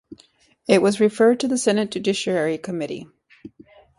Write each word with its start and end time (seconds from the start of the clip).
It 0.67 0.81
was 0.81 0.99
referred 0.99 1.39
to 1.41 1.47
the 1.47 1.59
Senate 1.59 1.91
Judiciary 1.91 2.57
Committee. 2.57 3.05